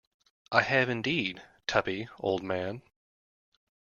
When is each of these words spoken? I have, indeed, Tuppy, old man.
I 0.51 0.63
have, 0.63 0.89
indeed, 0.89 1.43
Tuppy, 1.67 2.07
old 2.17 2.41
man. 2.41 2.81